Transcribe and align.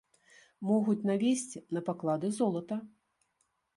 Могуць 0.69 1.03
навесці 1.09 1.63
на 1.79 1.85
паклады 1.91 2.27
золата. 2.39 2.75